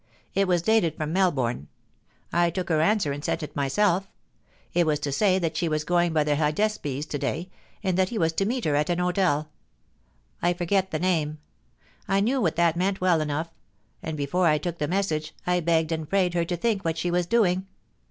It 0.33 0.47
was 0.47 0.63
dated 0.63 0.95
from 0.97 1.13
Melbourne. 1.13 1.67
I 2.33 2.49
took 2.49 2.69
her 2.69 2.81
answer 2.81 3.11
and 3.11 3.23
sent 3.23 3.43
it 3.43 3.55
myself. 3.55 4.09
It 4.73 4.87
was 4.87 4.99
to 5.01 5.11
say 5.11 5.37
that 5.37 5.55
she 5.55 5.69
was 5.69 5.83
going 5.83 6.11
by 6.11 6.23
the 6.23 6.37
Hydaspts 6.37 7.07
to 7.07 7.19
day, 7.19 7.51
and 7.83 7.99
that 7.99 8.09
he 8.09 8.17
was 8.17 8.33
to 8.33 8.45
meet 8.47 8.65
her 8.65 8.75
at 8.75 8.89
an 8.89 8.97
hotel 8.97 9.51
I 10.41 10.53
forget 10.53 10.89
the 10.89 10.97
name. 10.97 11.37
I 12.07 12.19
knew 12.19 12.41
what 12.41 12.55
that 12.55 12.75
meant 12.75 12.99
well 12.99 13.21
enough; 13.21 13.49
and, 14.01 14.17
before 14.17 14.47
I 14.47 14.57
took 14.57 14.79
the 14.79 14.87
message, 14.87 15.35
I 15.45 15.59
begged 15.59 15.91
and 15.91 16.09
prayed 16.09 16.33
her 16.33 16.45
to 16.45 16.57
think 16.57 16.83
what 16.83 16.97
she 16.97 17.11
was 17.11 17.27
doing. 17.27 17.67